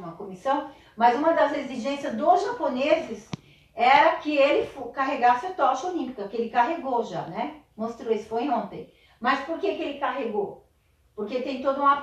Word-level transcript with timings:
uma 0.00 0.12
comissão, 0.12 0.70
mas 0.96 1.16
uma 1.16 1.32
das 1.32 1.56
exigências 1.56 2.16
dos 2.16 2.42
japoneses 2.42 3.28
era 3.74 4.16
que 4.16 4.36
ele 4.36 4.68
carregasse 4.92 5.46
a 5.46 5.52
tocha 5.52 5.86
olímpica, 5.86 6.28
que 6.28 6.36
ele 6.36 6.50
carregou 6.50 7.04
já, 7.04 7.22
né? 7.22 7.60
Mostrou 7.76 8.12
isso, 8.12 8.28
foi 8.28 8.48
ontem. 8.48 8.92
Mas 9.20 9.40
por 9.40 9.58
que, 9.58 9.74
que 9.74 9.82
ele 9.82 9.98
carregou? 9.98 10.66
Porque 11.14 11.42
tem 11.42 11.62
todo 11.62 11.80
um 11.80 11.86
aparato 11.86 12.00